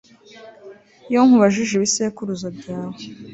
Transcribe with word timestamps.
iyo 1.09 1.21
nkubajije 1.27 1.73
ibisekuruza 1.75 2.47
byawe 2.57 2.99